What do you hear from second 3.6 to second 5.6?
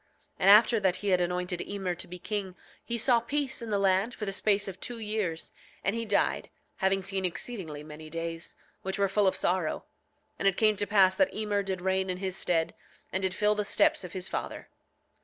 in the land for the space of two years,